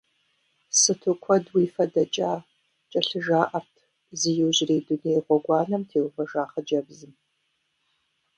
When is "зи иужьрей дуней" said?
4.19-5.19